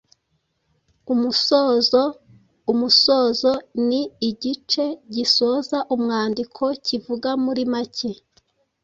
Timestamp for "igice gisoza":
4.29-5.77